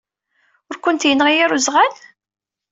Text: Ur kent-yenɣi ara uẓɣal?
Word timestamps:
Ur 0.69 0.77
kent-yenɣi 0.83 1.33
ara 1.43 1.57
uẓɣal? 1.59 1.93